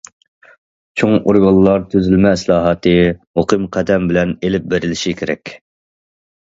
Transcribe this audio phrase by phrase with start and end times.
[1.01, 2.95] چوڭ ئورگانلار تۈزۈلمە ئىسلاھاتى
[3.41, 5.59] مۇقىم قەدەم بىلەن ئېلىپ بېرىلىشى كېرەك.